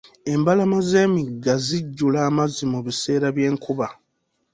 Embalama 0.33 0.77
z'emigga 0.89 1.53
zijjula 1.65 2.19
amazzi 2.29 2.63
mu 2.71 2.79
biseera 2.85 3.27
by'enkuba. 3.35 3.87